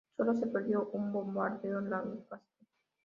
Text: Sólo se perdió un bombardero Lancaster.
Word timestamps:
Sólo 0.17 0.33
se 0.33 0.47
perdió 0.47 0.89
un 0.93 1.13
bombardero 1.13 1.79
Lancaster. 1.79 2.39